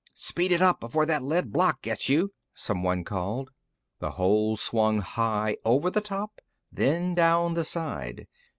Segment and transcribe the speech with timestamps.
[0.15, 3.51] "Speed it up, before that lead block gets you," someone called.
[3.99, 8.25] The hole swung high, over the top, then down the side.